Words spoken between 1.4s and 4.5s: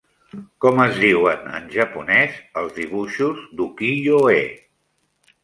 en japonès els dibuixos d'ukiyo-e?